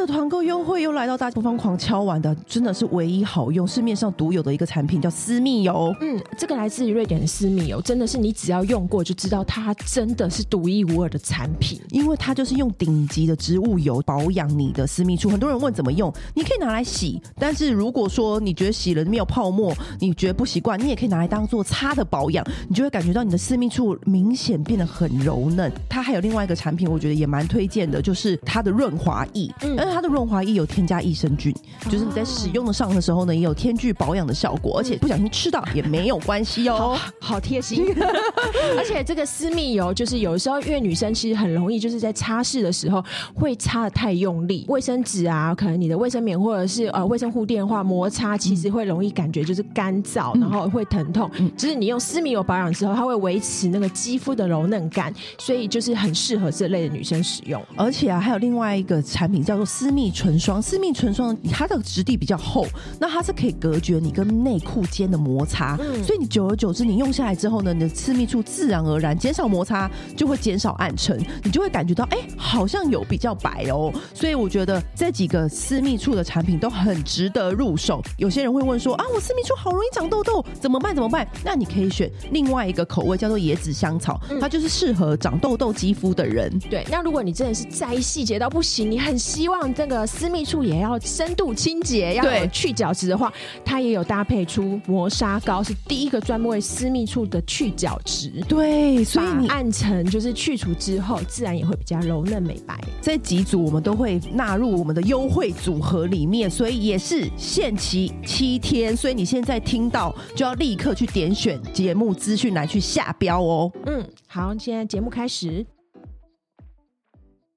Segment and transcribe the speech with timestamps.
[0.00, 5.94] 的团购优惠又来到大家疯狂敲碗的，真的是唯一好用、市面上独有的一个产品，叫私密油。
[6.00, 15.28] 嗯，这个来自于瑞典的私密油，真的是你只要用过就知道它真的是独一无二的产品，因为它就是用顶级的植物油保养你的私密处。
[15.28, 25.70] 很多人问怎么用，你可以拿来洗，但是如果说你觉得洗了没有泡沫，你觉得不习惯，你也可以拿来当做擦的保养，你就会感觉到你的私密处明显变得很柔嫩。
[25.88, 29.52] 它还有另外一个产品，我觉得也蛮推荐的，就是它的润滑液。
[29.62, 31.54] 嗯但是它的润滑液有添加益生菌，
[31.90, 37.84] 就是你在使用的上的时候呢，也有添具保养的效果，而且不小心吃到也没有关系哦，好贴心。
[38.78, 51.30] 而且这个私密油，就是有时候因为女生其实很容易就是在擦拭的时候会擦的太用力，卫生纸啊，可能你的卫生棉或者是呃卫生护垫的话，摩擦其实会容易感觉就是干燥，然后会疼痛。
[51.56, 57.60] 就是你用私密油保养之后，它会维持那个肌肤的柔嫩感，所以就是很适合这类的女生使用。
[57.76, 62.66] 而且啊，还有另外一个产品叫做私密唇霜，私密唇霜它的质地比较厚，
[62.98, 73.90] 那它是可以隔绝你跟内裤间的摩擦，嗯、所以你久而久之，你用下来之后呢，你的私密处自然而然减少摩擦，就会减少暗沉，你就会感觉到哎、欸，好像有比较白哦。
[74.12, 78.02] 所以我觉得这几个私密处的产品都很值得入手。
[78.18, 80.94] 有些人会问说啊，我私密处好容易长痘痘，怎么办？
[80.94, 81.26] 怎么办？
[81.42, 86.52] 那你可以选另外一个口味，叫做椰子香草，它就是适合长痘痘肌肤的人。
[86.68, 93.32] 对，那如果你真的是在意细节到不行，你很希望这个私密处也要深度清洁，要有去角质的话，
[93.64, 98.30] 它也有搭配出磨砂膏，是第一个专门为私密处的去角质。
[98.48, 102.78] 对，所以你暗沉就是去除之后，自然也会比较柔嫩美白。
[103.00, 113.72] 这几组我们都会纳入我们的优惠组合里面，所以也是限期七天，所以你现在听到就要立刻去点选节目资讯来去下标哦。
[113.86, 115.64] 嗯，好，现在节目开始。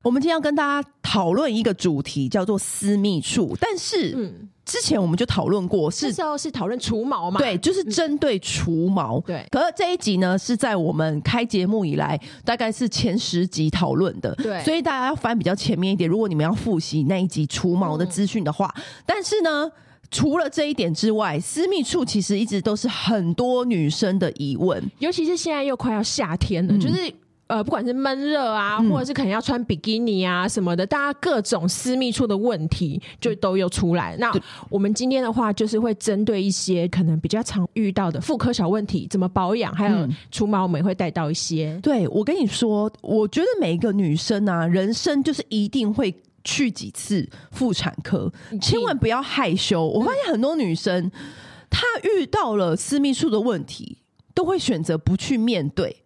[0.04, 3.56] 我们今天要跟大家讨论一个主题，叫做私密处。
[3.58, 7.40] 但是，嗯，之前我们就讨论过，是那时候是讨论除毛嘛？
[7.40, 9.22] 对，就是针对除毛。
[9.22, 14.36] 对、嗯，可是这一集呢，是在我们开节目以来，大概是前十集讨论的。
[14.36, 16.10] 对，所以大家要翻比较前面一点。
[16.10, 19.72] 如果你们要复习那一集除毛的资讯的话，嗯、但是呢，
[20.12, 27.14] 除了这一点之外，私密处其实一直都是很多女生的疑问，尤其是现在又快要夏天了，嗯、就是。
[27.48, 34.16] 呃，不管是闷热啊，或者是可能要穿比基尼啊什么的，大家各种私密处的问题就都有出来。
[34.18, 34.32] 那
[34.70, 41.78] 我们今天的话，就是会针对一些可能比较常遇到的妇科小问题，怎么保养，还有除毛，我们也会带到一些。
[41.84, 46.16] 对，我跟你说，我觉得每一个女生啊，人生就是一定会
[46.46, 48.32] 去几次妇产科，
[48.62, 49.86] 千万不要害羞。
[49.86, 51.12] 我发现很多女生，
[51.70, 51.86] 她
[52.18, 53.98] 遇到了私密处的问题，
[54.34, 56.03] 都会选择不去面对。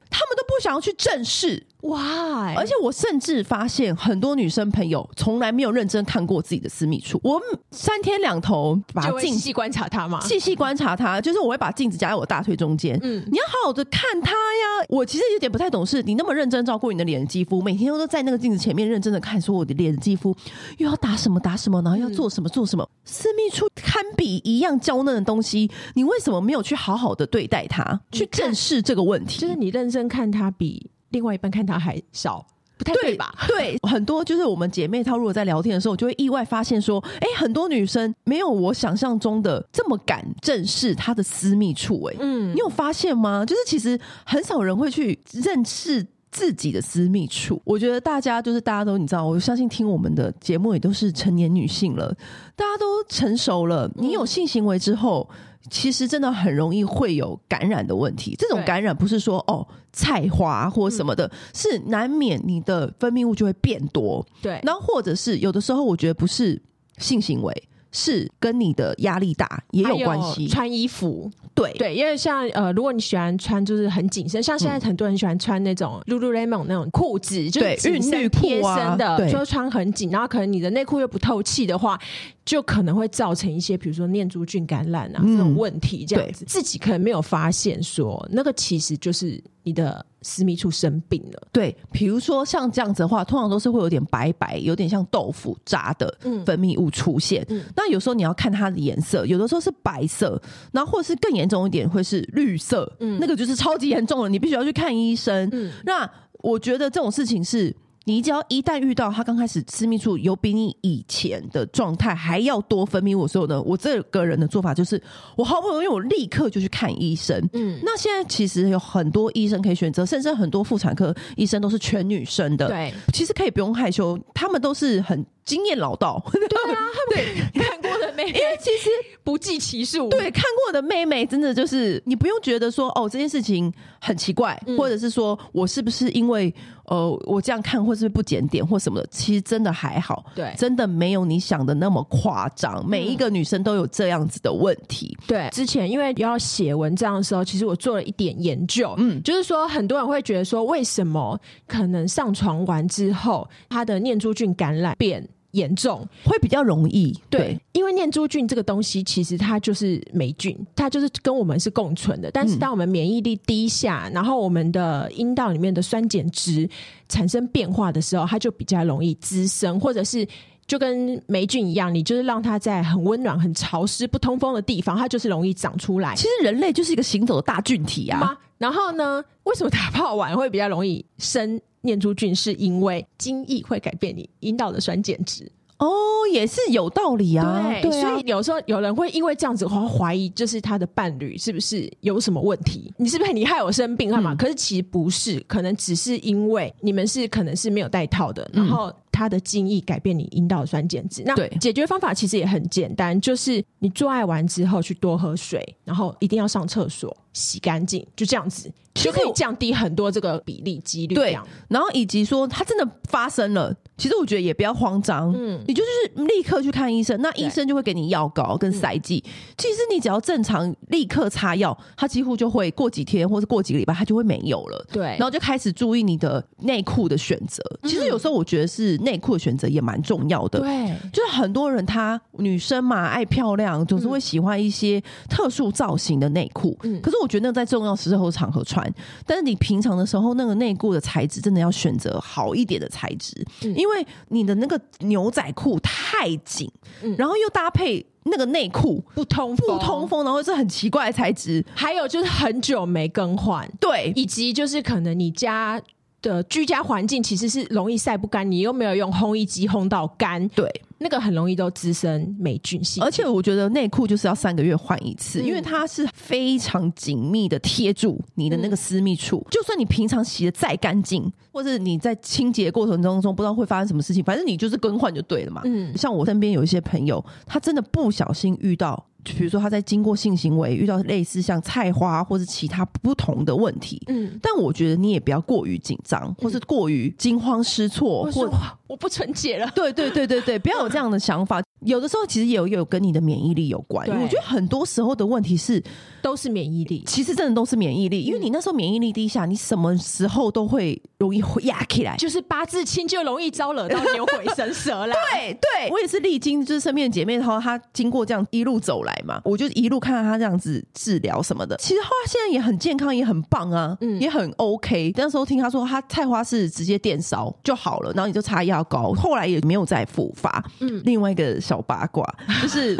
[0.48, 1.67] 不想要去正视。
[1.82, 2.54] 哇！
[2.56, 7.20] 而且我甚至发现很多女生朋友从来没有认真看过自己的私密处。
[7.24, 7.40] 我
[7.72, 13.00] 三天两头把镜细细观察它嘛，细细观察它，就是我会把镜子夹在我大腿中间。
[13.04, 14.86] 嗯，你要好好的看它呀。
[14.90, 20.36] 我其实有点不太懂事，你那么认真照顾你的脸肌肤，每天都在那个镜子前面认真的看，说我的脸肌肤
[20.78, 22.84] 又要打什么打什么，然后要做什么做什么。
[22.84, 29.40] 嗯、私密处堪比一样娇嫩的东西，你为什么没有去好好的对待它，去正视这个问题？
[29.40, 30.90] 就是你认真看它比。
[31.10, 32.46] 另外一半看他还少，
[32.78, 33.34] 不太对吧？
[33.48, 42.14] 对，对 很多就是我们姐妹她如果在聊天的时候，就会意外发现说，哎、欸，很多女生没有我想象中的这么敢正视她的私密处、欸。
[42.14, 43.46] 哎，嗯，你有发现吗？
[43.46, 47.62] 就是其实很少人会去认识自己的私密处。
[47.64, 52.16] 我觉得大家就是大家都你知道，我相信听我们的节目也都是成年女性了，
[52.56, 53.90] 大家都成熟了。
[53.96, 55.28] 你有性行为之后。
[55.70, 58.36] 其实真的很容易会有感染的问题。
[58.38, 64.26] 这种感染不是说哦菜花或什么的，嗯、是难免你的分泌物就会变多。
[64.42, 66.62] 对，然后或者是有的时候，我觉得不是
[66.98, 67.64] 性行为，
[67.98, 70.48] 是跟你的压力大也有关系。
[70.48, 82.00] 穿衣服，对对，因为像呃，如果你喜欢穿就是很紧身，像现在很多人喜欢穿那种 Lululemon 那种裤子，就是紧身贴身的，就穿很紧，然后可能你的内裤又不透气的话。
[82.48, 91.48] 就可能会造成一些，比如说念珠菌感染啊、嗯、这种问题，这样子自己可能没有发现，说那个其实就是你的私密处生病了。
[91.52, 97.46] 对，比如说像这样子的话，通常都是会有点白白，有点像豆腐渣的分泌物出现。
[97.50, 100.42] 嗯、那有时候你要看它的颜色，有的时候是白色，
[100.72, 105.50] 然后或者是更严重一点会是绿色，嗯，那个就是超级严重了，你必须要去看医生。
[105.52, 106.10] 嗯，那
[106.40, 107.76] 我觉得这种事情是。
[108.08, 115.02] 你只要一旦遇到他刚开始私密处有比你以前的状态还要多分泌物的时候呢，我这个人的做法就是，
[115.36, 117.38] 我好不容易我立刻就去看医生。
[117.52, 122.70] 嗯，那现在其实有很多医生可以选择，甚至很多妇产科医生都是全女生的。
[122.70, 126.24] 对，其实可以不用害羞，他们都是很经验老道。
[126.32, 128.90] 对啊，对，看过的妹妹，因为其实
[129.24, 130.10] 不计其数。
[130.10, 136.54] 对，看过的妹妹真的就是你不用觉得说哦这件事情很奇怪，嗯、或者是说我是不是因为。
[136.88, 142.82] 呃，我这样看或是不检点或什么的，其实真的还好，对，真的没有你想的那么夸张。
[142.88, 145.14] 每一个女生都有这样子的问题。
[145.20, 162.30] 嗯、对，之前因为要写文章的时候，其实我做了一点研究，嗯，就是说很多人会觉得说，为什么可能上床完之后，他的念珠菌感染变严重会比较容易，对，对，因为念珠菌这个东西其实它就是霉菌，它就是跟我们是共存的。
[162.32, 166.70] 但是当我们免疫力低下，嗯、然后我们的阴道里面的酸碱值
[167.10, 170.28] 产生变化的时候，它就比较容易滋生，或者是
[170.68, 176.14] 就跟霉菌一样，你就是让它在很温暖、很潮湿、不通风的地方，它就是容易长出来。
[176.16, 178.38] 其实人类就是一个行走的大菌体啊。
[178.58, 181.60] 然后呢，为什么打泡完会比较容易生？
[181.82, 185.88] 念珠菌是因为精液会改变你阴道的酸碱值哦，
[186.32, 187.62] 也是有道理啊。
[187.82, 192.94] 对，对啊，所以有时候有人会因为这样子的话怀疑，就是他的伴侣是不是有什么问题？
[192.98, 194.34] 你是不是你害我生病干嘛？
[194.34, 201.24] 嗯，可是其实不是，可能只是因为你们是可能是没有带套的，然后他的精液改变你阴道的酸碱值。
[201.26, 208.72] 那解决方法其实也很简单，就是你做爱完之后去多喝水，然后一定要上厕所洗干净，就这样子。
[208.98, 211.14] 就可以降低很多这个比例几率。
[211.14, 211.38] 对，
[211.68, 219.24] 然后以及说它真的发生了，其实我觉得也不要慌张，嗯，你就是立刻去看医生，那医生就会给你药膏跟塞剂。
[219.56, 224.84] 其实你只要正常立刻擦药，它几乎就会过几天或者过几个礼拜，它就会没有了。
[224.92, 227.62] 对，然后就开始注意你的内裤的选择。
[227.84, 230.60] 其实有时候我觉得是内裤的选择也蛮重要的。
[230.60, 235.00] 对，就是很多人她女生嘛爱漂亮，总是会喜欢一些
[235.30, 236.76] 特殊造型的内裤。
[236.82, 238.92] 嗯，可是我觉得那在重要时候场合穿。
[239.26, 246.72] 但是你平常的时候，那个内裤的材质真的要选择好一点的材质，嗯、因为你的那个牛仔裤太紧，
[247.02, 255.82] 嗯、然后又搭配那个内裤不通不通风，然后是很奇怪的材质，还有就是很久没更换，对，以及就是可能你家
[256.22, 260.82] 的居家环境其实是容易晒不干，你又没有用烘衣机烘到干，对。
[261.00, 269.38] 那个很容易都滋生霉菌性，而且我觉得内裤就是要三个月换一次，嗯、因为它是非常紧密的贴住你的那个私密处。
[269.46, 275.62] 嗯、就算你平常洗的再干净，或者你在清洁过程当中不知道会发生什么事情，反正你就是更换就对了嘛。
[275.66, 279.06] 嗯，像我身边有一些朋友，他真的不小心遇到。
[279.36, 288.54] 比如说他在经过性行为遇到类似像菜花或者其他不同的问题，嗯，但我觉得你也不要过于紧张，或是过于惊慌失措，或者
[288.88, 291.62] 我不纯洁了，对对对对对，不要有这样的想法。
[291.86, 295.82] 有的时候其实也有有跟你的免疫力有关，对我觉得很多时候的问题是
[296.24, 305.16] 都是免疫力，其实真的都是免疫力，因为你那时候免疫力低下，你什么时候都会容易 压起来，就是八字轻就容易招惹到牛鬼神蛇啦。
[305.32, 315.14] 对对，我也是历经就是身边的姐妹然后她经过这样一路走来嘛，我就一路看到她这样子治疗什么的，其实她现在也很健康，也很棒啊，嗯，也很 OK。
[315.16, 320.64] 那时候听她说，她菜花是直接电烧就好了，然后你就擦药膏，后来也没有再复发。
[320.80, 321.48] 嗯，另外一个。
[321.60, 322.24] 小八卦
[322.62, 322.96] 就是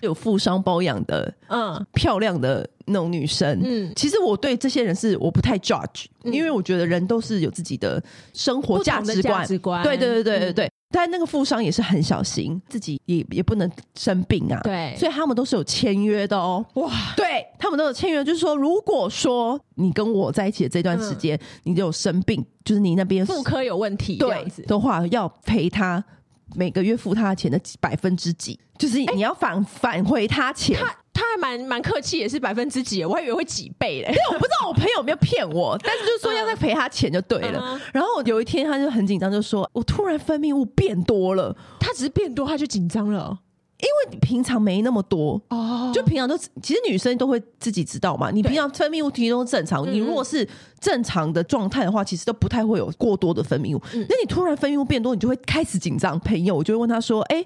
[0.00, 8.00] 有富商包养的，嗯，漂亮的那种女生，嗯，其实我对这些人是我不太 judge，因为我觉得人都是有自己的
[8.32, 9.20] 生活价值
[9.58, 10.70] 观，对对对对对对。
[10.90, 16.64] 但那个富商也是很小心，自己也也不能生病啊，对，所以他们都是有签约的哦。
[16.74, 26.04] 哇，对他们都有签约，就是说，如果说你跟我在一起的这段时间，你就有生病，就是你那边妇科有问题，对的话，要赔他。
[26.54, 30.78] 每个月付他的钱的百分之几，就是你要返、欸、返回他钱。
[30.78, 34.08] 他他还蛮蛮客气，也是百分之几，我还以为会几倍嘞。
[34.08, 37.60] 因为我不知道我朋友有没有骗我， 但是就是说要再赔他钱就对了。
[37.62, 41.56] 嗯、然后有一天他就很紧张，就说我突然分泌物变多了。
[41.78, 43.38] 他只是变多，他就紧张了。
[43.84, 48.30] 因为你平常没那么多哦，就平常都其实女生都会自己知道嘛。
[48.30, 50.46] 你平常分泌物其实都正常，你如果是
[50.80, 53.82] 正常的状态的话，其实都不太会有过多的分泌物。
[53.92, 56.18] 那你突然分泌物变多，你就会开始紧张。
[56.20, 57.44] 朋友，我就会问他说：“哎，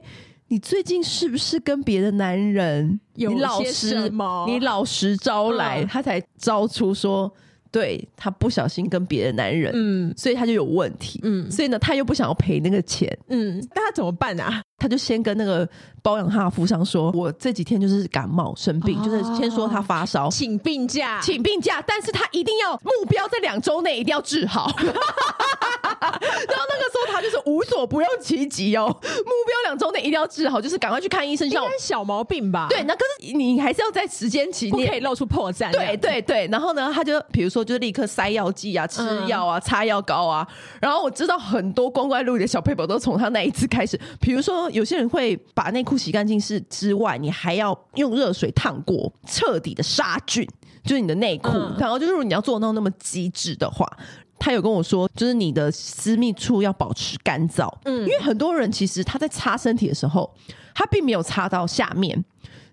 [0.49, 3.30] 你最近是不是跟别的男人有
[3.62, 4.45] 些什么？
[4.49, 7.33] 你老实招来，他才招出说。”
[7.71, 14.62] 对，他不小心跟别的男人，嗯，所以他就有问题，嗯，所以呢，他又不想要赔那个钱，嗯，那他怎么办啊？
[14.78, 15.68] 他就先跟那个
[16.02, 24.70] 包养他的富商说：“我这几天就是感冒生病，哦、就是先说他发烧，请病假，请病假，但是他一定要目标在两周内一定要治好。
[24.80, 31.49] ”然后那个时候他就是无所不用其极哦，目标两周内一定要治好，就是赶快去看医生。
[31.49, 32.66] 应该小毛病吧？
[32.70, 35.73] 对，那可是你还是要在时间期内不可以露出破绽。
[35.73, 40.47] 对对对，然后呢，他就比如说就是立刻塞药剂啊，吃药啊，擦药膏啊。
[40.80, 43.99] 然后我知道很多光怪陆离的小配宝都从他那一次开始。
[44.20, 50.47] 比如说有些人会把内裤洗干净是之外，你还要用热水烫过，彻底的杀菌，
[50.85, 51.51] 就是你的内裤。
[51.51, 53.87] 嗯、然后就是如果你要做到那么极致的话。
[54.41, 60.33] 他有跟我说，就是你的私密处要保持干燥，嗯，因为很多人其实他在擦身体的时候，
[60.73, 62.25] 他并没有擦到下面，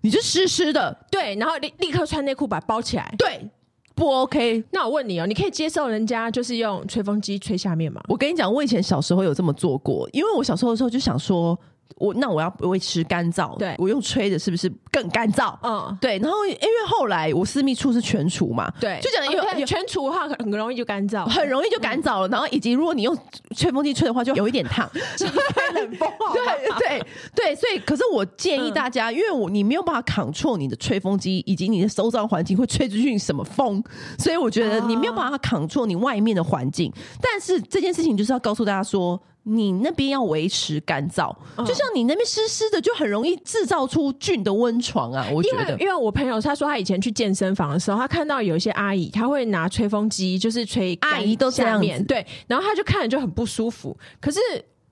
[0.02, 3.50] 你就湿湿的，对，然后立立刻穿内裤把它包起来，对，
[3.96, 4.62] 不 OK。
[4.70, 8.00] 那我问你哦，你可以接受人家就是用吹风机吹下面吗？
[8.06, 11.58] 我跟你讲，我以前小时候有这么做过，因为我小时候的时候就想说。
[11.98, 15.56] 我那我要维持干燥，对，我用吹的是不是更干燥？
[15.62, 16.18] 嗯，对。
[16.18, 22.28] 然后因为后来我私密处是全除嘛，对，就讲因为全除的话很容易就干燥，很容易就干燥了。
[22.28, 23.16] 然后以及如果你用
[23.56, 26.06] 吹风机吹的话，就有一点烫， 开冷风。
[26.34, 33.82] 对对对，所以可是我建议大家，因为我你没有办法 control 你的吹风机以及你的周遭环境会吹出去什么风，
[34.18, 36.92] 所以我觉得你没有办法 control 你外面的环境。
[37.22, 39.18] 但是这件事情就是要告诉大家说。
[39.48, 45.24] 你那边要维持干燥，就像你那边湿湿的，就很容易制造出菌的温床啊！
[45.32, 53.96] 我觉得因，为我朋友他说他以前去健身房的时候，他看到有一些阿姨，他会拿吹风机，就是吹阿姨都这样面，对，然后他就看着就很不舒服。
[54.20, 54.40] 可是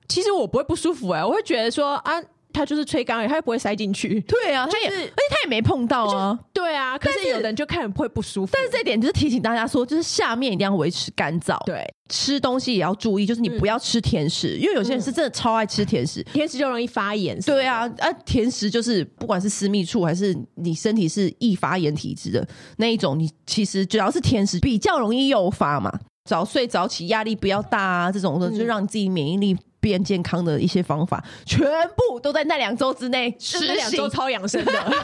[0.07, 2.23] 其实我不会不舒服哎、欸，我会觉得说啊。
[2.55, 4.21] 他就是吹干而已，他又不会塞进去。
[4.21, 6.39] 对啊，就是，而且他也没碰到啊。
[6.53, 8.53] 对啊，可是有人就看会不舒服。
[8.53, 11.63] 但是这点就是提醒大家说，就是下面一定要维持干燥。
[11.67, 17.39] 对，吃东西也要注意，就是你不要吃甜食，嗯、因为有些人是真的超爱吃甜食，嗯、甜食就容易发炎。
[17.41, 22.47] 对啊，啊，甜食就是不管是私密处还是你身体是易发炎体质的
[22.79, 25.93] 那一种，你其实只要是甜食比较容易诱发嘛。
[26.25, 29.55] 早睡早起，压力不要大啊，这种的就让你自己免疫力。
[29.85, 31.61] 变健康的一些方法，全
[31.95, 33.77] 部都在那两周之内实行。
[33.77, 34.73] 两周超养生的，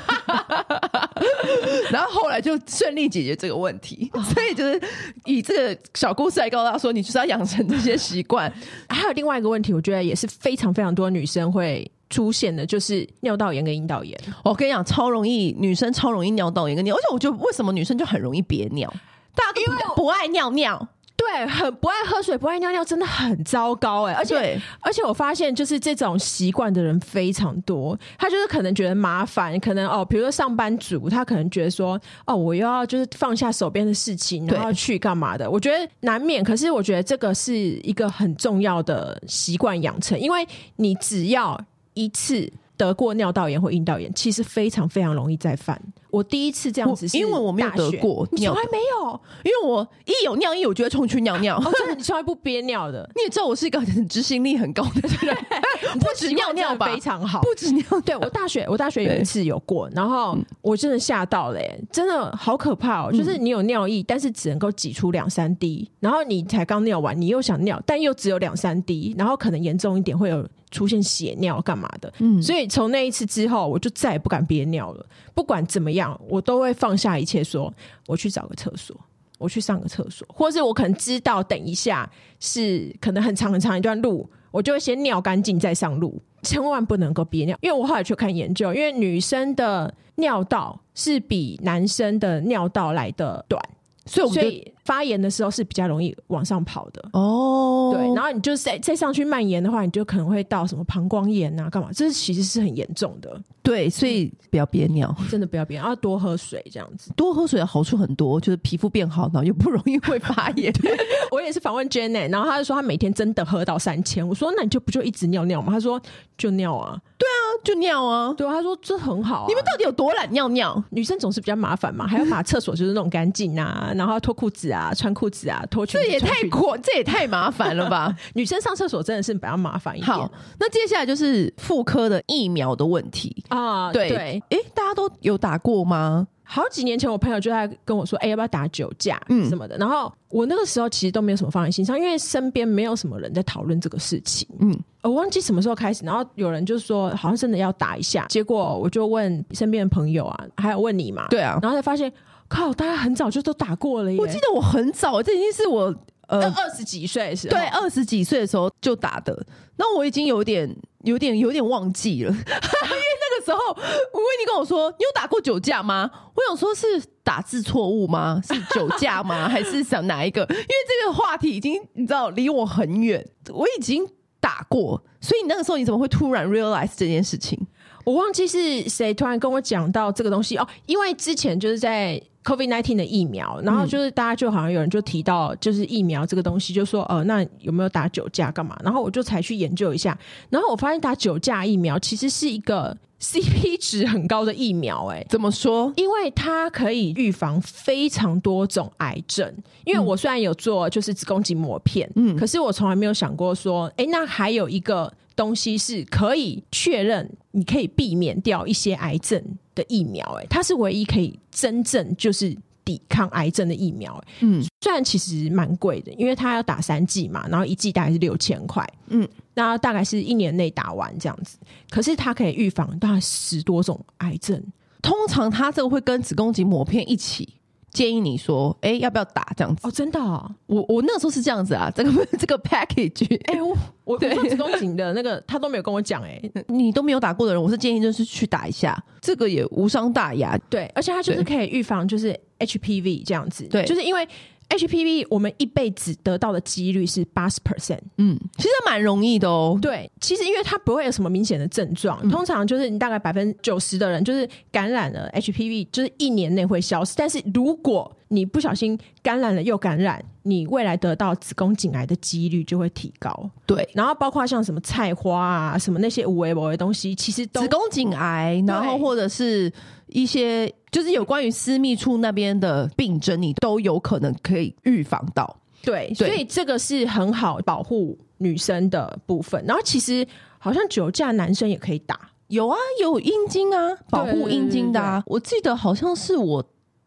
[1.92, 4.10] 然后后来就顺利解决这个问题。
[4.32, 4.80] 所以就是
[5.26, 8.50] 以这个小故事来告诉他说，你就是要养成这些习惯。
[8.88, 14.18] 还有另外一个问题，我觉得也是非常非常多女生会出现的，就是尿道炎跟阴道炎。
[14.42, 18.90] 我跟你讲，超容易，女生超容易尿道炎跟尿，而且我觉得为什么女生就很容易憋尿？
[19.34, 20.88] 大家都不，不爱尿尿。
[21.20, 24.14] 对，很不爱喝水，不爱尿尿，真的很糟糕哎！
[24.14, 27.98] 而且，而且我发现，就是这种习惯的人非常多。
[28.18, 35.50] 他就是可能觉得麻烦，可能哦，比如说上班族，他可能觉得说，哦，我又要就是放下手边的事情，然后要去干嘛的？
[35.50, 36.42] 我觉得难免。
[36.42, 40.46] 可是，我觉得这个是一个很重要的习惯养成，因为
[40.76, 41.60] 你只要
[41.92, 45.78] 一次得过尿道炎或阴道炎，其实非常非常容易再犯。
[46.10, 51.60] 我第一次这样子，因为我没有得过，你从来没有，因为我一有尿意，我就会冲去尿尿。
[51.78, 53.08] 真的，你从来不憋尿的。
[53.16, 55.36] 你也知道我是一个很执行力很高的人，
[56.00, 57.84] 不止尿尿吧，非常好，不止尿。
[58.04, 61.60] 对，我大学，我大学有一次有过，然后我真的吓到了，
[61.92, 63.12] 真的好可怕哦！
[63.12, 72.12] 就是你有尿意，但是只能够挤出两三滴，然后你才刚尿完，你又想尿，但又只有两三滴，然后可能严重一点会有出现血尿干嘛的。
[72.18, 75.06] 嗯，所以从那一次之后，我就再也不敢憋尿了。
[75.34, 77.72] 不管怎么样，我都会放下一切，说
[78.06, 78.96] 我去找个厕所，
[79.38, 87.58] 我去上个厕所，或是我可能知道等一下是可能很长很长一段路，我就会先尿干净再上路，千万不能够憋尿。
[87.60, 93.62] 因为我后来去看研究，因为女生的尿道是比男生的尿道来的短。
[94.06, 97.90] 所以，我所以发炎的时候是比较容易往上跑的哦。
[97.94, 101.90] 对，然后你就再再上去蔓延的话，你就可能会到什么膀胱炎啊，干嘛？
[101.92, 103.40] 这是其实是很严重的。
[103.62, 107.12] 对，所以不要憋尿，真的不要憋，要多喝水，这样子。
[107.14, 110.72] 多喝水的好处很多，就是皮肤变好，然后又不容易会发炎。
[111.30, 114.26] 我也是访问 Janet，然后他就说他每天真的喝到三千。
[114.26, 115.72] 我说那你就不就一直尿尿吗？
[115.72, 116.00] 他说
[116.38, 116.98] 就尿啊。
[117.18, 118.32] 对啊，就尿啊。
[118.32, 119.46] 对啊，他说这很好啊。
[119.46, 120.82] 你们到底有多懒尿尿？
[120.90, 126.06] 女生总是比较麻烦嘛，还要把厕所就是弄干净啊，然后脱裤子啊，穿裤子啊，脱裙子。
[126.06, 128.14] 这也太过，这也太麻烦了吧？
[128.34, 130.06] 女生上厕所真的是比较麻烦一点。
[130.10, 133.92] 好，那接下来就是妇科的疫苗的问题啊。
[133.92, 136.26] 对对，哎，大家都有打过吗？
[136.42, 139.20] 好几年前，我朋友就在跟我说：“哎、欸，要不要打九价？
[139.28, 144.48] 嗯，什么的。”然后我那个时候其实都没有什么放在心上，因为身边没有什么人在讨论这个事情。
[144.58, 148.26] 嗯，我忘记什么时候开始，然后有人就说好像真的要打一下。
[148.28, 151.28] 结果我就问身边的朋友啊，还有问你嘛？
[151.28, 152.12] 对啊，然后才发现，
[152.50, 154.18] 靠，大家很早就都打过了耶。
[154.18, 155.94] 我记得我很早，这已经是我
[156.26, 159.46] 呃二十几岁的时候，对，二十几岁的时候就打的。
[159.76, 160.68] 那我已经有点、
[161.04, 166.10] 有点、有点忘记了， 因为那个时候，我问你跟我说，你有打过酒驾吗？
[166.34, 168.42] 我想说是打字错误吗？
[168.44, 169.46] 是酒驾吗？
[169.48, 170.42] 还是想哪一个？
[170.42, 174.04] 因为这个话题已经你知道离我很远，我已经
[174.40, 177.58] 打过，所以你那个时候你怎么会突然 realize 这件事情？
[178.04, 188.78] 我忘记是谁突然跟我讲到这个东西哦，因为之前就是在 COVID nineteen 的疫苗，然后就是大家就好像有人就提到就是疫苗这个东西，就说呃，那有没有打酒驾干嘛？
[188.82, 195.92] 然后我就才去研究一下，然后我发现打酒驾疫苗其实是一个 CP 值很高的疫苗，欸，哎，怎么说？
[195.96, 199.54] 因为它可以预防非常多种癌症。
[199.84, 205.12] 因为我虽然有做就是子宫颈膜片，嗯，可是我从来没有想过说，哎，欸，那还有一个。
[205.40, 209.42] 东西是可以确认，你可以避免掉一些癌症
[209.74, 212.54] 的疫苗，哎，它是唯一可以真正就是
[212.84, 221.56] 抵抗癌症的疫苗，哎，嗯，虽然其实蛮贵的，因为它要打三剂嘛，然后一剂大概是六千块，嗯，那大概是一年内打完这样子，
[221.88, 224.62] 可是它可以预防大概十多种癌症，
[225.00, 227.54] 通常它这个会跟子宫颈抹片一起。
[227.92, 229.86] 建议你说，哎、欸，要不要打这样子？
[229.86, 244.26] 哦，真的、哦，我我那个时候是这样子啊，这个 这个 package，哎、欸，我我子宫颈的那个他都没有跟我讲，哎，你都没有打过的人，我是建议就是去打一下，这个也无伤大雅，对，而且它就是可以预防就是 HPV 这样子，对，就是因为。
[244.70, 249.78] HPV 我们一辈子得到的几率是八十 percent，嗯，其实蛮容易的哦。
[249.82, 257.14] 对，其实因为它不会有什么明显的症状，嗯、通常就是你大概百分之九十的人就是感染了 HPV，就是一年内会消失。
[257.16, 263.50] 但是如果你不小心感染了又感染，你未来得到子宫颈癌的几率就会提高。
[263.66, 269.72] 对，然后包括像什么菜花啊，什么那些无微博的东西，其实都子宫颈癌，然后或者是
[270.06, 270.72] 一些。
[270.90, 275.56] 就是有关于私密处那边的病症，你都有可能可以预防到。
[275.84, 279.64] 对，对，所以这个是很好保护女生的部分。
[279.64, 280.26] 然后其实
[280.58, 282.18] 好像酒驾男生也可以打，
[282.48, 285.22] 有啊，有阴茎啊，保护阴茎的啊。
[285.26, 286.60] 我记得好像是我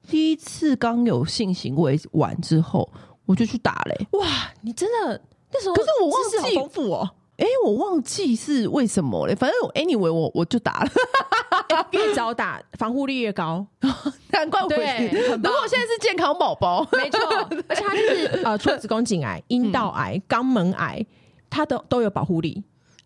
[0.07, 2.89] 第一次刚有性行为完之后，
[3.25, 4.17] 我就去打嘞、欸。
[4.17, 4.27] 哇，
[4.61, 7.09] 你真的那时候，可是我忘记好丰富哦。
[7.37, 9.33] 哎、欸，我忘记是为什么嘞。
[9.33, 10.91] 反正 anyway，我我就打了。
[11.91, 13.65] 越早打防护力越高，
[14.31, 15.09] 难怪我会。
[15.37, 17.19] 不过我现在是健康宝宝，没错，
[17.67, 21.03] 而且它就是呃，除了子宫颈癌、阴道癌、肛门癌，
[21.49, 22.63] 它都都有保护力。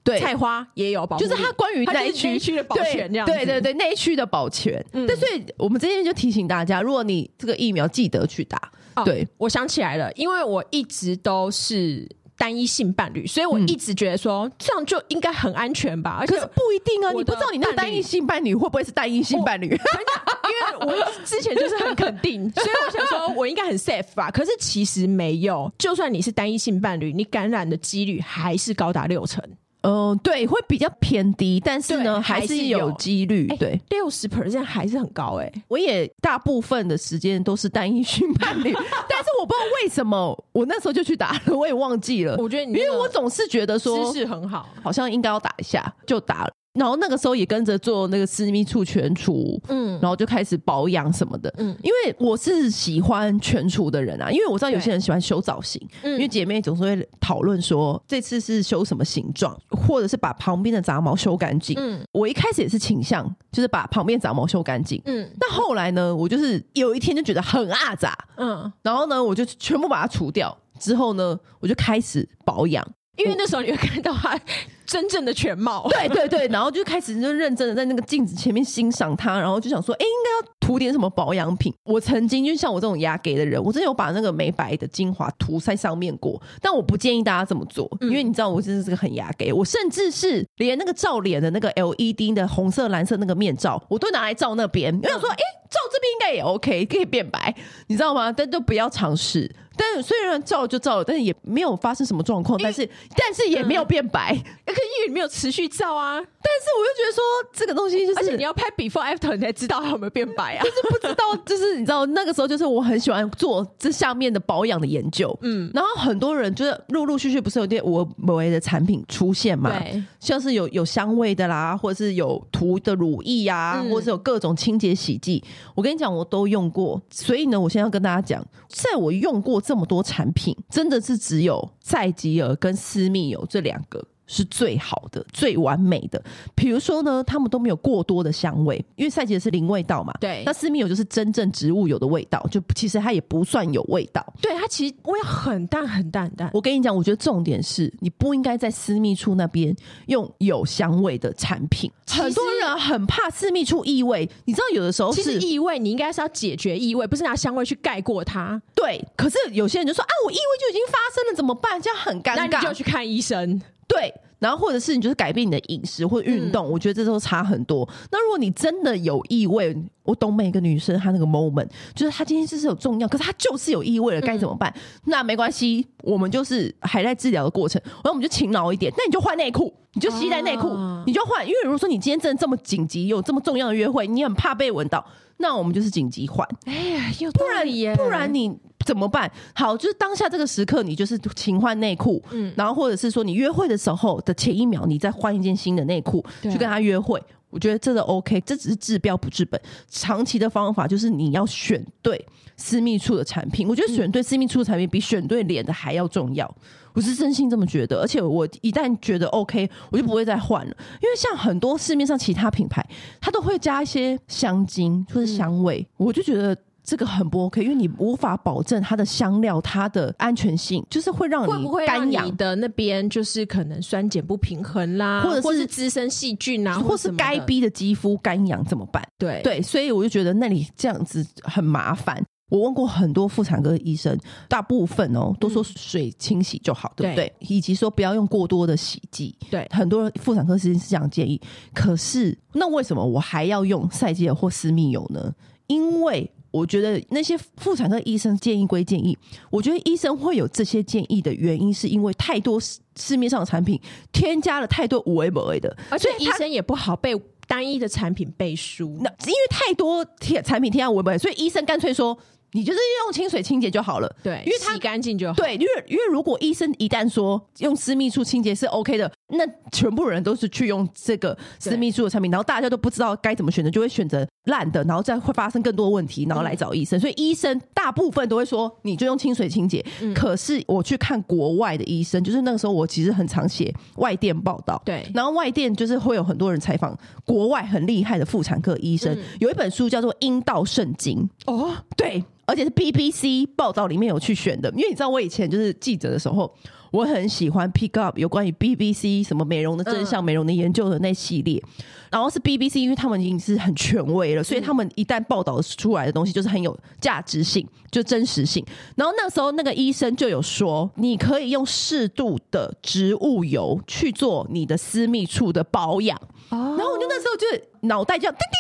[0.08, 3.26] 对，菜花也有保护，就是它关于那一区的保全这样。
[3.26, 4.84] 对对对，那一区的保全。
[4.94, 8.72] 嗯、但所以我们这边就提醒大家，如果你这个疫苗记得去打。
[8.96, 12.08] 哦、对，我想起来了，因为我一直都是。
[12.40, 16.18] 单一性伴侣，所以我一直觉得说、嗯、这样就应该很安全吧。
[16.20, 19.66] 而且可是不一定啊，你不知道你那单一性伴侣会不会是单一性伴侣？
[19.68, 24.30] 因为我之前就是很肯定， 所以我想说我应该很 safe 吧。
[24.30, 29.44] 可是其实没有，就算你是单一性伴侣，你感染的几率还是高达六成。
[29.88, 33.48] 嗯、呃，对，会比较偏低，但是呢，还是有几率。
[33.58, 35.64] 对，六十 percent 还是很高哎、欸。
[35.70, 38.74] 我也大部分的时间都是单一性伴侣，
[39.08, 42.36] 但是我不知道为什么我那时候就去打了，我也忘记了。
[42.38, 46.52] 我觉得你，因为我总是觉得说姿势很好，好像应该要打一下，就打了。
[46.78, 72.88] 然后那个时候也跟着做那个私密处全除，嗯，然后就开始保养什么的，嗯，因为我是喜欢全除的人啊，因为我知道有些人喜欢修造型，嗯，因为姐妹总是会讨论说这次是修什么形状，或者是把旁边的杂毛修干净，嗯，我一开始也是倾向就是把旁边杂毛修干净，嗯，但后来呢，我就是有一天就觉得很阿杂，嗯，然后呢，我就全部把它除掉，之后呢，我就开始保养。
[73.18, 74.40] 因为那时候你会看到他
[74.86, 81.74] 真正的全貌， 对对对，然后就开始就认真的在那个镜子前面欣赏他，然后就想说，哎，应该要涂点什么保养品。
[81.84, 95.36] 我曾经就像我这种牙给的人，我真的有把那个美白的精华涂在上面过，但我不建议大家这么做，因为你知道我真的是个很牙给，我甚至是连那个照脸的那个 LED 的红色、蓝色那个面罩，我都拿来照那边，我想说，哎，
[95.70, 97.54] 照这边应该也 OK，可以变白，
[97.88, 98.32] 你知道吗？
[98.32, 99.54] 但都不要尝试。
[99.78, 106.16] 但虽然照了就照了，但是也没有发生什么状况，但是但是也没有变白，可因为你没有持续照啊。
[106.16, 110.64] 但是我又觉得说这个东西就是，而且你要拍 before after 你才知道它有没有变白啊。
[110.66, 125.44] 就是不知道，就是你知道那个时候就是我很喜欢做这下面的保养的研究，嗯，然后很多人就是陆陆续续不是有点我某为的产品出现嘛，对，像是有有香味的啦，或者是有涂的乳液呀，或者是有各种清洁洗剂，
[125.76, 136.24] 我跟你讲我都用过，所以呢，我现在要跟大家讲，在我用过这么多产品，真的是只有赛吉尔跟私密有这两个是最好的、最完美的。
[136.54, 140.14] 比如说呢，他们都没有过多的香味，因为赛洁是零味道嘛。
[140.20, 144.26] 对，那私密油就是真正植物油的味道，就其实它也不算有味道。
[144.42, 146.52] 对，它其实味道很淡、很淡、很淡。
[146.54, 149.76] 我跟你讲，我觉得重点是你不应该在私密处那边
[150.08, 151.92] 用有香味的产品。
[152.10, 158.62] 很多人很怕私密处异味，你知道，有的时候是其实异味，你应该是要解决异味，不是拿香味去盖过它。
[158.76, 161.82] 对，可是有些人就说啊，我异味就已经发生了，怎么办？
[161.82, 163.62] 这样很尴尬，那你就去看医生。
[163.88, 164.14] 对。
[164.40, 167.90] 然后或者是你就是改变你的饮食或运动，嗯、我觉得这都差很多。
[168.12, 174.72] 那如果你真的有异味，我懂每个女生她那个 moment，就是她今天就是有重要，可是她就是有异味了，该怎么办？
[174.76, 178.94] 嗯、那没关系，我们就是还在治疗的过程，然后我们就勤劳一点。
[178.96, 181.44] 那你就换内裤，你就携带内裤，啊、你就换。
[181.44, 185.04] 因为如果说你今天真的这么紧急，有这么重要的约会，你很怕被闻到，
[185.38, 186.48] 那我们就是紧急换。
[186.66, 188.56] 哎呀，不然不然你。
[188.88, 189.30] 怎么办？
[189.54, 197.22] 好，就是当下这个时刻，你就是勤换内裤，嗯，然后或者是说你约会的时候的前一秒，你再换一件新的内裤去跟他约会。
[197.50, 199.60] 我觉得这个 OK，这只是治标不治本。
[199.90, 203.68] 长期的方法就是你要选对私密处的产品。
[203.68, 206.50] 我觉得选对私密处的产品比选对脸的还要重要。
[206.94, 210.78] 我是真心这么觉得，而且我一旦觉得 OK，我就不会再换了。
[211.02, 212.86] 因为像很多市面上其他品牌，
[213.20, 216.58] 它都会加一些香精或者香味，我就觉得。
[216.88, 229.06] 这个很不 OK，因为你无法保证它的香料它的安全性，就是会让你干痒，会不会让你的那边就是可能酸碱不平衡啦，或者是，滋生细菌啊，或是该逼的肌肤干痒怎么办？
[229.18, 232.24] 对对，所以我就觉得那里这样子很麻烦。
[232.50, 237.28] 我问过很多妇产科医生，大部分哦都说水清洗就好，嗯、对不对？
[237.28, 239.38] 对，以及说不要用过多的洗剂。
[239.52, 241.42] 对，很多妇产科医生是这样建议。
[241.74, 245.34] 可是那为什么我还要用赛洁或私密油呢？
[245.68, 249.18] 因为我觉得那些妇产科医生建议归建议，
[249.50, 253.80] 我觉得医生会有这些建议的原因，是因为太多市市面上的产品
[254.12, 257.14] 添加了太多有的没的，而且医生也不好被
[257.48, 258.98] 单一的产品背书。
[259.02, 262.18] 那因为太多添产品添加有的没的，所以医生干脆说。
[262.54, 265.34] 你就是用清水清洁就好了，对，因为它洗干净就好。
[265.34, 276.98] 对，因为因为如果医生一旦说用私密处清洁是 OK 的，那全部人都是去用这个私密处的产品，然后大家都不知道该怎么选择，就会选择烂的，然后再会发生更多问题，然后来找医生。
[276.98, 279.86] 嗯、所以医生大部分都会说，你就用清水清洁。
[280.02, 292.24] 嗯、可是我去看国外的医生，就是那个时候我其实很常写外电报道，对，然后外电就是会有很多人采访国外很厉害的妇产科医生，嗯、有一本书叫做《阴道圣经》哦，对。
[292.50, 296.50] 而且是 BBC 报道里面有去选的，因为你知道我以前就是记者的时候，
[296.92, 301.62] 我很喜欢 pick up 有关于 BBC 什么美容的真相、美容的研究的那系列。
[302.10, 308.66] 然后是 BBC，因为他们已经是很权威了，所以他们一旦报道出来的东西就是很有价值性，就真实性。
[308.96, 316.18] 然后那时候那个医生就有说，你可以用适度的植物油去做你的私密处的保养。
[316.50, 317.46] 然后我就那时候就
[317.90, 318.58] 脑袋这样叮叮。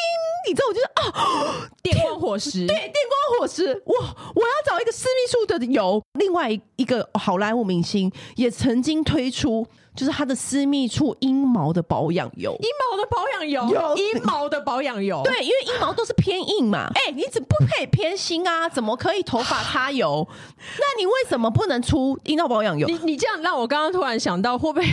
[0.50, 3.96] 你知道我就是啊， 电光火石，对， 电光火石，我
[4.36, 6.02] 我要找一个私密处的油。
[6.14, 18.68] 另外一个好莱坞明星也曾经推出，就是它的私密处阴毛的保养油，阴毛的保养油，有阴毛的保养油，对，因为阴毛都是偏硬嘛， 哎、欸，你怎不可以偏心啊？
[18.70, 20.28] 怎么可以头发擦油？
[20.78, 22.88] 那你为什么不能出阴道保养油？
[22.88, 24.86] 你你这样让我刚刚突然想到，会不会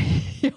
[0.43, 0.51] 有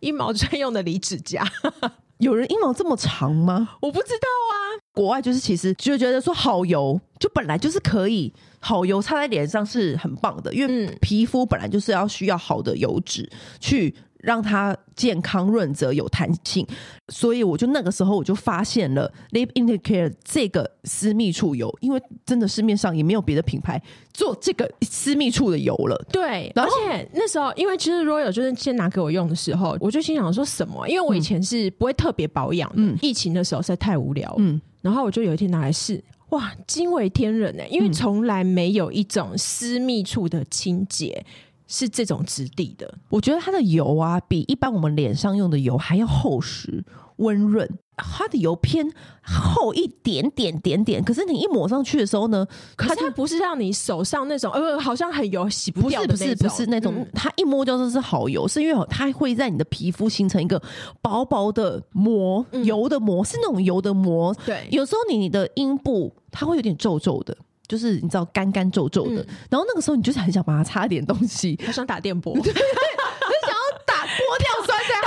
[0.00, 1.44] 阴毛专用的离指甲？
[2.18, 3.70] 有人阴毛这么长吗？
[3.80, 4.83] 我不知道啊。
[4.94, 13.28] 国外就是其实就觉得说好油就本来就是可以，好油擦在脸上是很棒的，因为皮肤本来就是要需要好的油脂
[13.60, 13.94] 去。
[14.24, 16.66] 让它健康润泽有弹性，
[17.08, 23.78] 所以我就那个时候我就发现了 Lip Indicator 这个私密处油，因为真的市面上也没有别的品牌
[24.14, 26.06] 做这个私密处的油了。
[26.10, 30.88] 对，而且那时候因为其实 Royal 就是先拿给我用的时候，我就心想说什么？
[30.88, 37.68] 因为我以前是不会特别保养的，嗯，疫情的时候实在太无聊，嗯，然后我就有一天拿来试，哇，惊为天人呢、欸！
[37.70, 41.24] 因为从来没有一种私密处的清洁。
[41.66, 46.84] 是这种质地的，我觉得它的油啊，比一般我们脸上用的油还要厚实、
[47.16, 47.68] 温润。
[47.96, 48.84] 它的油偏
[49.22, 60.60] 厚一点点点点，可是你一抹上去的时候呢，可是它不是让你手上那种呃，好像很油洗不掉的那种，不是不是不是那种，嗯、它一摸就是是好油，是因为它会在你的皮肤形成一个
[61.00, 64.34] 薄薄的膜，嗯、油的膜是那种油的膜。
[64.44, 67.36] 对，有时候你你的阴部它会有点皱皱的。
[67.66, 75.00] 就是你知道干干皱皱的，嗯、然后那个时候你就是很想把它擦点东西，还想打电波， 对，很想要打玻尿酸在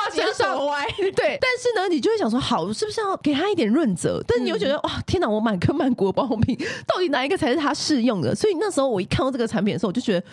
[0.65, 1.38] 歪， 对。
[1.39, 4.24] 但是呢，你就会想说，好，是不是要给他一点润泽？
[4.28, 8.34] 但是你又觉得，哇，天哪，我满坑满谷的保养品， 到底哪一个才是他适用的？
[8.36, 10.26] 所以那时候我一看到这个产品的时候，我就觉得。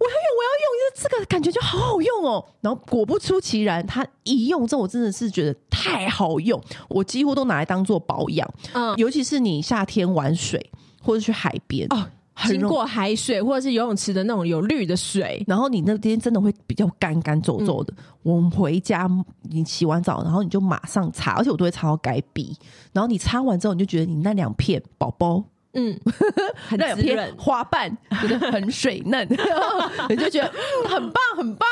[0.00, 2.44] 我要用，我要用，因为这个感觉就好好用哦。
[2.60, 8.48] 然后果不出其然，它一用之后，我真的是觉得太好用，我几乎都拿来当做保养。
[8.74, 10.70] 嗯，尤其是你夏天玩水
[11.02, 12.06] 或者去海边哦。
[12.46, 17.92] 经过海水或者是游泳池的那种有绿的水，然后你那边真的会比较干干皱皱的。
[17.96, 19.08] 嗯、我们回家
[19.50, 22.56] 你洗完澡，然后你就马上擦，而且我都会擦到该逼。
[22.92, 25.42] 然后你擦完之后，你就觉得你那两片宝宝，
[25.74, 25.98] 嗯，
[26.70, 29.26] 那两片花瓣觉得很水嫩，
[30.08, 30.52] 你就觉得
[30.88, 31.68] 很棒很棒。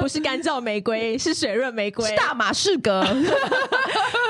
[0.00, 3.00] 不是干燥玫瑰， 是水润玫瑰，是大马士革。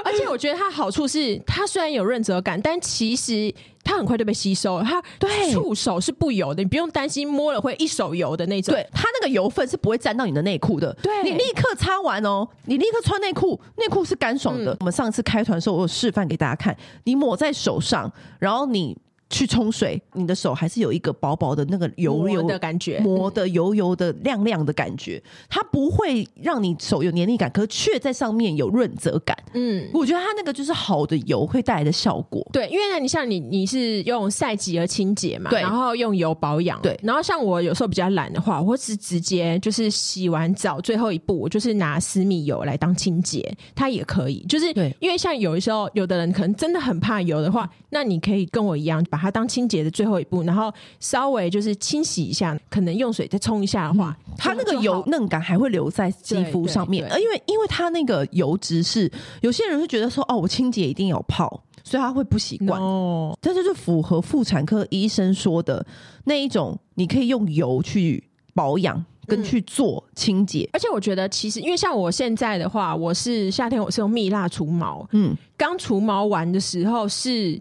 [0.04, 3.54] 而且我觉得它好处是，它虽然有润泽感，但其实。
[3.84, 8.74] 它很快就被吸收了，它对触手是不油的，你不用担心摸了会一手油的那种。
[8.74, 10.92] 对，它那个油分是不会沾到你的内裤的。
[11.02, 14.72] 对，你立刻擦完哦，你立刻穿内裤，内裤是干爽的。
[14.72, 18.96] 嗯、我们上次开团的时候，我有示范给大家看，你抹在手上，然后你。
[19.34, 29.36] 去冲水，你的手还是有一个薄薄的那个油油的感觉，磨的油油的亮亮的感觉，它不会让你手有黏腻感，可是却在上面有润泽感。
[29.54, 32.48] 嗯，我觉得它那个就是好的油会带来的效果。
[32.52, 44.46] 对，因为呢，你像你你是用赛吉尔清洁嘛，对，然后用油保养，对，然后像我有时候比较懒的话，我是直接就是洗完澡最后一步，我就是拿私密油来当清洁，它也可以。
[44.48, 49.23] 就是对，因为像有的时候有的人可能真的很怕油的话，那你可以跟我一样把。
[49.24, 57.10] 它当清洁的最后一步，然后稍微就是清洗一下，可能用水再冲一下的话，嗯、它那个油嫩感还会留在肌肤上面。
[57.10, 59.10] 而因为因为它那个油脂是
[59.40, 62.78] 有些人会觉得说哦，我清洁一定有泡，所以他会不习惯。
[62.78, 65.84] 哦，这就是符合妇产科医生说的
[66.24, 70.64] 那一种，你可以用油去保养跟去做清洁。
[70.64, 77.58] 嗯、而且我觉得其实因为像我现在的话，我是夏天我是用蜜蜡除毛，嗯，刚除毛完的时候是。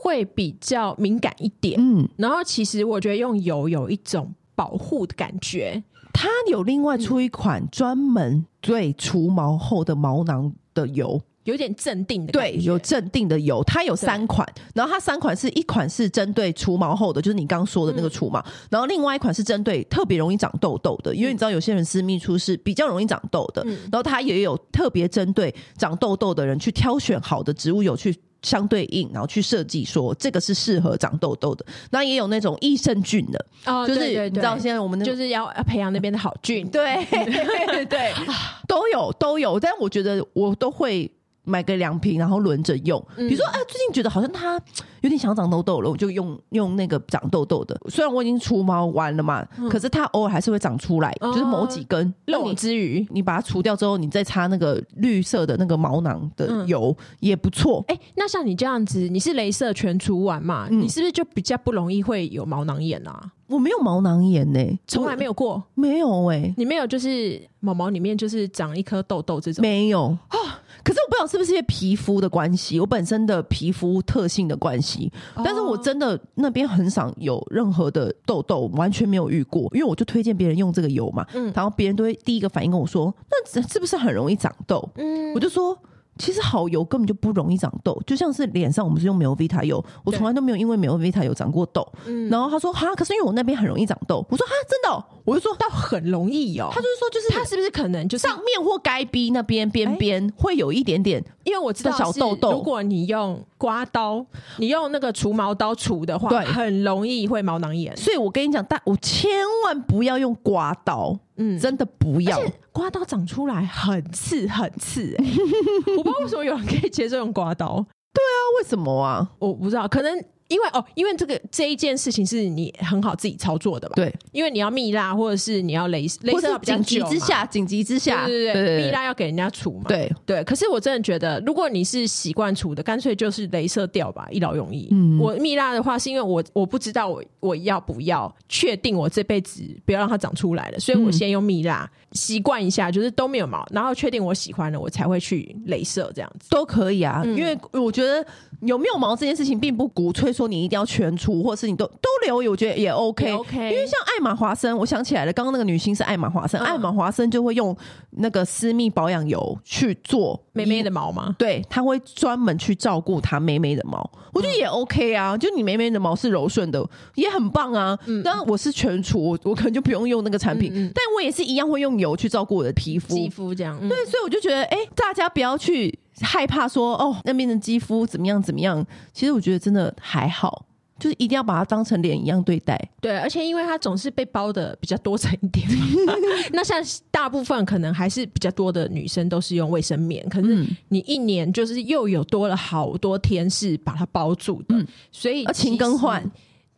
[0.00, 5.82] 会比较敏感一点，嗯，然后其实我觉得用油有一种保护的感觉。
[6.12, 13.62] 它有另外出一款专门对除毛后的毛囊的油，有点镇定的对，有镇定的油。
[13.64, 28.16] 它有三款，然后它三款是一款是针对除毛后的，就是你刚刚说的那个除毛，嗯、然后另外一款是针对特别容易长痘痘的，因为你知道有些人私密处是比较容易长痘的，嗯、然后它也有特别针对长痘痘的人去挑选好的植物油去。
[28.42, 31.64] 相对应，然后去设计说这个是适合长痘痘的。
[31.90, 38.12] 那也有那种益生菌的，哦，就是你知道现在我们、就是要要培养那边的好菌，对对 对，
[38.68, 39.58] 都有都有。
[39.58, 41.10] 但我觉得我都会。
[41.48, 43.02] 买个两瓶，然后轮着用。
[43.16, 44.60] 比如说，哎，最近觉得好像它
[45.00, 47.78] 有点想长痘痘了，我就用用那个长痘痘的。
[47.88, 57.84] 虽然我已经除毛完了嘛，可是它偶尔还是会长出来，就是某几根漏之余，你把它除掉之后，你再擦那个绿色的那个毛囊的油也不错。
[57.88, 60.68] 哎，那像你这样子，你是镭射全除完嘛？
[60.70, 63.32] 你是不是就比较不容易会有毛囊炎啊？
[63.48, 70.60] 我没有毛囊炎呢，从来没有过，没有哎，你没有就是毛毛里面就是长一颗痘痘这种，没有啊。
[70.84, 79.62] 可是我不知道是不是因为皮肤的关系，我本身的皮肤特性的关系，哦、但是我真的那边很少有任何的痘痘，完全没有遇过。
[79.74, 84.88] 因为我就推荐别人用这个油嘛，嗯，然后别人都会第一个反应跟我说，那是不是很容易长痘？
[84.96, 85.76] 嗯，我就说。
[86.18, 91.86] 其实好油根本就不容易长痘，就像是脸上我们是用美欧维塔油，我从来都没有因为美欧维塔油长过痘。
[92.06, 96.68] 嗯，然后他说哈，可是因为我那边很容易长痘，我说哈，真的、哦，我就说倒很容易哦。
[96.72, 104.26] 他就是说，就是他是不是可能就是上面或该逼那边边边会有一点点，因为我知道小痘痘，如果你用刮刀，
[104.58, 107.96] 你用那个除毛刀除的话，对，很容易会毛囊炎。
[107.96, 109.30] 所以我跟你讲，但我千
[109.64, 111.18] 万不要用刮刀。
[111.38, 112.40] 嗯，真的不要
[112.72, 115.24] 刮刀长出来很刺很刺，欸，
[115.96, 117.76] 我不知道为什么有人可以接受用刮刀。
[118.12, 119.30] 对啊，为什么啊？
[119.38, 120.24] 我不知道，可能。
[120.48, 123.94] 因为哦，因为这个这一件事情是你很好自己操作的吧？
[123.96, 129.84] 对，因为你要蜜蜡，或者是你要镭镭射，紧急之下，紧急之下，对对对，蜜蜡要给人家除嘛？
[129.88, 130.42] 对对。
[130.44, 134.88] 可是我真的觉得，如果你是习惯除的，干脆就是镭射掉吧，一劳永逸。
[134.90, 147.22] 嗯，我蜜蜡的话，是因为我我不知道我我要不要确定我这辈子不要让它长出来了，所以我先用蜜蜡习惯一下，就是都没有毛，然后确定我喜欢了，我才会去镭射这样子都可以啊。
[147.24, 148.24] 因为我觉得
[148.60, 151.08] 有没有毛这件事情，并不鼓吹说你一定要全。
[151.18, 157.76] 除或是你都都留，我觉得也 OK，, 因为像艾玛华森，我想起来了，刚刚那个女星是艾玛华森，嗯、艾玛华森就会用
[158.10, 161.34] 那个私密保养油去做妹妹的毛吗？
[161.36, 167.98] 对，她会专门去照顾她妹妹的毛，我觉得也 OK 啊，就你妹妹的毛是柔顺的，也很棒啊。
[168.22, 173.76] 当然、嗯、我是全除，我我可能就不用用那个产品，嗯嗯但我也是一样会用油去照顾我的皮肤，肌肤这样。
[173.82, 178.86] 嗯、对，所以我就觉得，哎、欸，大家不要去害怕说，哦，那边的肌肤怎么样怎么样。
[179.12, 180.64] 其实我觉得真的还好。
[181.00, 182.76] 就是一定要把它当成脸一样对待。
[183.00, 185.64] 对，而且因为它总是被包的比较多层一点，
[186.50, 196.20] 那像大部分可能还是比较多的女生都是用卫生棉，可是你一年就是又有多了好多天是把它包住的，嗯、所以要勤更换。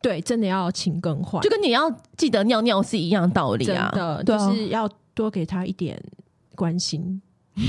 [0.03, 6.03] 对，真的要勤更换，就跟你要记得尿尿是一样道理啊，真的，就是要多给他一点
[6.55, 7.21] 关心。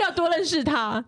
[0.00, 1.04] 要多认识他。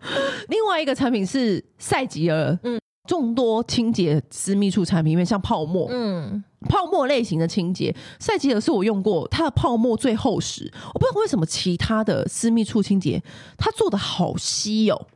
[0.47, 10.71] 另外一个产品是赛吉尔，嗯，众多清洁私密处产品里面，像泡沫，嗯，泡沫类型的清洁，赛吉尔是我用过，它的泡沫最厚实。
[10.93, 13.21] 我不知道为什么其他的私密处清洁
[13.57, 15.07] 它做的好稀哦，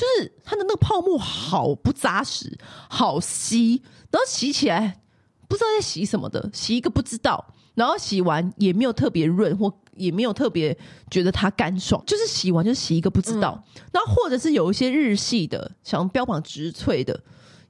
[0.00, 2.56] 就是它的那个泡沫好不扎实，
[2.88, 5.00] 好稀，然后洗起来
[5.46, 9.74] 不知道在洗什么的，洗一个不知道，然后洗完也没有特别润或。
[9.96, 10.74] 也没有特别
[11.10, 13.62] 觉得它干爽，就是洗完就洗一个不知道。
[13.92, 17.20] 然后、或者是有一些日系的，想标榜植萃的，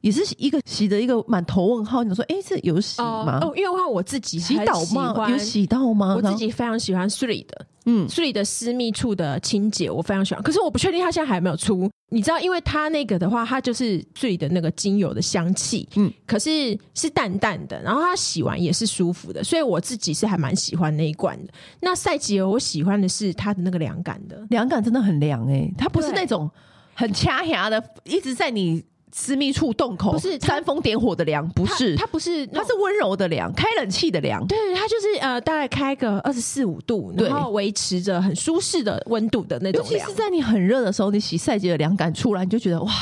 [0.00, 2.02] 也是一个洗的一个满头问号。
[2.02, 3.38] 你说，哎、欸，这有洗吗？
[3.42, 5.30] 哦，因为的话我自己洗澡吗？
[5.30, 6.14] 有洗到吗？
[6.14, 7.66] 我自己非常喜欢 Three 的。
[7.86, 11.90] 嗯，Three 的私密处的清洁我非常喜欢，可是我不确定它现在还有没有出。
[12.10, 21.52] 你知道，因为它那个的话，它就是 Three 的那个精油的香气，嗯，可是是淡淡的，然后它洗完也是舒服的，所以我自己是还蛮喜欢那一罐的。
[21.80, 26.50] 那赛吉尔我喜欢的是它的那个凉感的，凉感真的很凉哎、欸，它不是那种
[26.94, 28.84] 很掐牙的，一直在你。
[29.12, 34.46] 私密处洞口不是煽风点火的凉，不是它不是，它是温柔的凉，开冷气的凉。
[34.46, 39.84] 对，它就是呃，大概开个二十四五度，然后维持着很舒适的温度的那种。
[39.84, 42.92] 尤其是在你很热的时候，你洗赛吉尔凉感出来，你就觉得哇，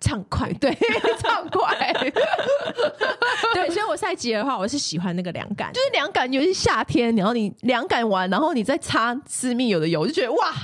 [0.00, 0.76] 畅快， 对，
[1.18, 1.92] 畅快。
[3.54, 10.54] 对，所以我赛吉尔的话，我是喜欢那个凉感，就是凉感，尤其是夏天，然后你凉感完，然后你再擦私密有的油，就觉得哇。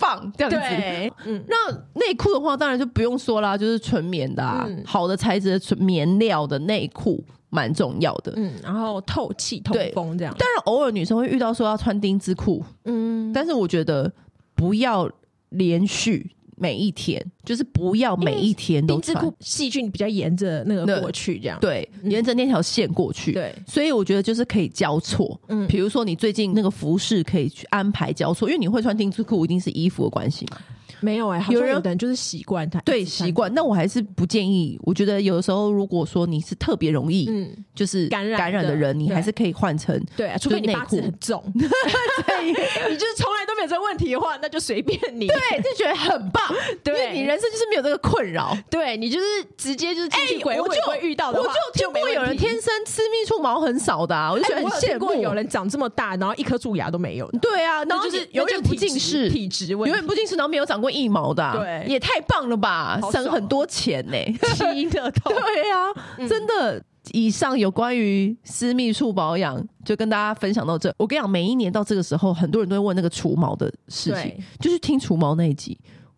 [0.00, 10.34] 放这样子， 嗯，那内裤的话，当然就不用说啦，就是纯棉的，啊，嗯、好的材质的纯棉料的内裤蛮重要的，嗯，然后透气通风这样。
[10.38, 14.10] 当然，偶尔女生会遇到说要穿丁字裤，嗯，但是我觉得
[14.54, 15.08] 不要
[15.50, 16.30] 连续。
[16.60, 21.58] 每一天就是不要每一天都穿，细菌比较沿着那个过去，这样。
[21.58, 30.58] 对，沿着那条线过去，对，所以我觉得就是可以交错，嗯，比如说你最近那个服饰可以去安排交错，因为你会穿丁字裤，一定是衣服的关系嘛。
[31.00, 33.52] 没有哎、欸，有人有的人就是习惯他，对习惯。
[33.54, 34.78] 那我还是不建议。
[34.82, 46.42] 我觉得有的时候，如果说你是特别容易，嗯，就是感染感染的人，你还是可以换成对，啊，除非你八字很重， 对，你就是从来都没有这个问题的话，那就随便你，对，就觉得很棒，
[46.82, 55.10] 对，你人生就是没有这个困扰，对你就是直接就是哎，我就会遇到的，我就听过有人天生私密处毛很少的，啊，我就觉得很羡慕。
[55.20, 60.89] 有人长这么大，然后一颗蛀牙都没有，对啊，然后就是永远不近视，体质永远不近视，然后没有长过。
[60.90, 66.82] 一毛的、啊，对，也太棒了吧，省很多钱呢、 欸，基因的痛，对呀、啊，嗯、真的。
[67.12, 70.94] 以上有关于私密处保养，就跟大家分享到这。
[70.98, 75.76] 我跟你讲，每一年到这个时候，很多人都会问那个除毛的事情，就是听除毛那一集。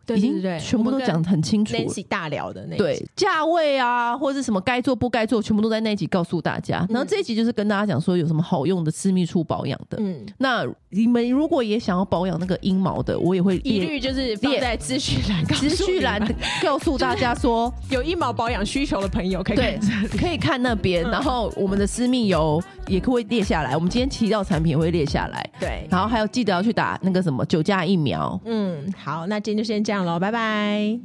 [0.09, 6.87] 已经全部都讲得很清楚，Nancy 大聊的那对价位啊，或者是什么该做不该做，全部都在那一集告诉大家。
[6.91, 9.99] 然后这一集就是跟大家讲说有什么好用的私密处保养的。
[10.01, 16.21] 嗯，那你们如果也想要保养那个阴毛的，我也会一律就是放在资讯栏，资讯栏
[16.63, 19.81] 告诉大家说 有阴毛保养需求的朋友可以看，
[20.19, 21.03] 可以看那边。
[21.11, 25.49] 然后我们的私密油也会列下来，我们今天提到产品也会列下来。
[25.59, 28.39] 对，然后还有记得要去打那个什么酒驾疫苗。
[28.45, 30.99] 嗯，好，那今天就先这样喽，拜拜！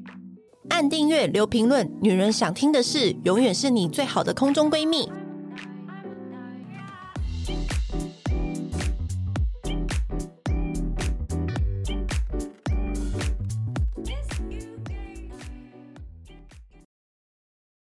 [0.70, 5.12] 按订阅，留评论，女人想听的事，永远是你最好的空中闺蜜。